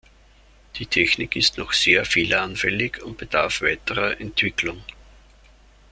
[0.77, 4.81] Die Technik ist noch sehr fehleranfällig und bedarf weiterer Entwicklung.